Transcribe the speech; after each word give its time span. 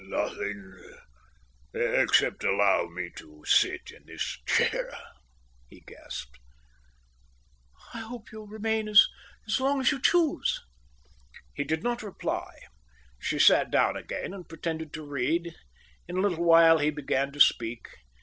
"Nothing, 0.03 0.79
except 1.75 2.43
allow 2.43 2.87
me 2.87 3.11
to 3.17 3.43
sit 3.45 3.91
in 3.91 4.03
this 4.07 4.39
chair," 4.47 4.91
he 5.67 5.81
gasped. 5.85 6.39
"I 7.93 7.99
hope 7.99 8.31
you'll 8.31 8.47
remain 8.47 8.87
as 8.89 9.07
long 9.59 9.79
as 9.79 9.91
you 9.91 10.01
choose." 10.01 10.59
He 11.53 11.63
did 11.63 11.83
not 11.83 12.01
reply. 12.01 12.61
She 13.19 13.37
sat 13.37 13.69
down 13.69 13.95
again 13.95 14.33
and 14.33 14.49
pretended 14.49 14.91
to 14.93 15.05
read. 15.05 15.53
In 16.07 16.17
a 16.17 16.21
little 16.21 16.43
while 16.43 16.79
he 16.79 16.89
began 16.89 17.31
to 17.33 17.39
speak. 17.39 17.87